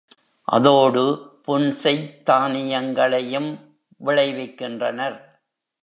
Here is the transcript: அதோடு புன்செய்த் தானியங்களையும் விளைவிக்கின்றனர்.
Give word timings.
அதோடு 0.47 1.03
புன்செய்த் 1.47 2.23
தானியங்களையும் 2.25 3.59
விளைவிக்கின்றனர். 4.05 5.19